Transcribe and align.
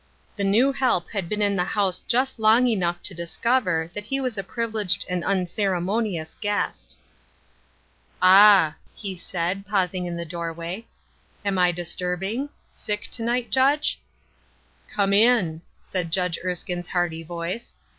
The 0.35 0.43
new 0.43 0.71
help 0.73 1.11
had 1.11 1.29
been 1.29 1.43
in 1.43 1.55
the 1.55 1.63
house 1.63 1.99
just 1.99 2.39
long 2.39 2.65
enough 2.65 3.03
to 3.03 3.13
discover 3.13 3.91
that 3.93 4.05
he 4.05 4.19
was 4.19 4.35
a 4.35 4.43
privileged 4.43 5.05
and 5.07 5.21
uncere 5.23 5.79
monious 5.79 6.33
guest. 6.41 6.97
238 8.19 8.23
Ruth 8.23 8.33
Ershine^s 8.33 8.33
Crosses,'' 8.33 8.77
Ah!" 8.81 8.81
he 8.99 9.15
said, 9.15 9.65
pausing 9.67 10.05
in 10.07 10.17
the 10.17 10.25
doorway" 10.25 10.87
Am 11.45 11.59
I 11.59 11.71
disturbing? 11.71 12.49
Sick 12.73 13.09
to 13.11 13.21
night, 13.21 13.51
Judge?"" 13.51 13.99
Come 14.95 15.13
in," 15.13 15.61
said 15.83 16.09
Judge 16.11 16.39
Erskine's 16.43 16.87
hearty 16.87 17.21
voice. 17.21 17.75